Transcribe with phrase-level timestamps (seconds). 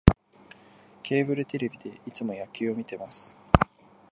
[1.03, 3.37] ケーブルテレビでいつも野球を観てます